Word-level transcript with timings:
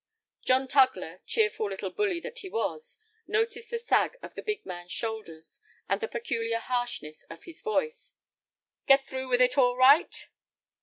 John 0.43 0.67
Tugler, 0.67 1.19
cheerful 1.27 1.69
little 1.69 1.91
bully 1.91 2.19
that 2.21 2.39
he 2.39 2.49
was, 2.49 2.97
noticed 3.27 3.69
the 3.69 3.77
sag 3.77 4.17
of 4.23 4.33
the 4.33 4.41
big 4.41 4.65
man's 4.65 4.91
shoulders, 4.91 5.59
and 5.87 6.01
the 6.01 6.07
peculiar 6.07 6.57
harshness 6.57 7.21
of 7.25 7.43
his 7.43 7.61
voice. 7.61 8.15
"Get 8.87 9.05
through 9.05 9.29
with 9.29 9.41
it 9.41 9.59
all 9.59 9.77
right?" 9.77 10.27